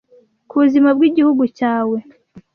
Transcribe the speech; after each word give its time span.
kubuzima 0.49 0.89
bw 0.97 1.01
igihugu 1.09 1.43
cyawe 1.57 1.97